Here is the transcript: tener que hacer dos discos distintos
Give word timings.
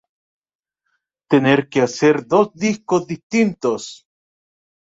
tener 1.29 1.69
que 1.69 1.79
hacer 1.83 2.25
dos 2.25 2.51
discos 2.55 3.05
distintos 3.05 4.07